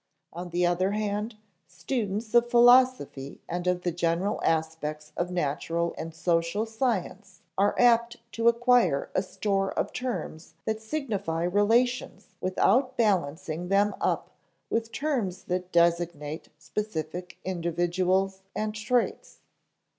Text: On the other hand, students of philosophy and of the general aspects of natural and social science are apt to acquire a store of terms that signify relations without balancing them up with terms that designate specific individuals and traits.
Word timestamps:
On 0.33 0.49
the 0.49 0.65
other 0.65 0.93
hand, 0.93 1.35
students 1.67 2.33
of 2.33 2.49
philosophy 2.49 3.39
and 3.47 3.67
of 3.67 3.83
the 3.83 3.91
general 3.91 4.41
aspects 4.43 5.13
of 5.15 5.29
natural 5.29 5.93
and 5.95 6.11
social 6.11 6.65
science 6.65 7.43
are 7.55 7.75
apt 7.77 8.17
to 8.31 8.47
acquire 8.47 9.11
a 9.13 9.21
store 9.21 9.71
of 9.73 9.93
terms 9.93 10.55
that 10.65 10.81
signify 10.81 11.43
relations 11.43 12.29
without 12.41 12.97
balancing 12.97 13.67
them 13.67 13.93
up 14.01 14.31
with 14.71 14.91
terms 14.91 15.43
that 15.43 15.71
designate 15.71 16.49
specific 16.57 17.37
individuals 17.45 18.41
and 18.55 18.73
traits. 18.73 19.41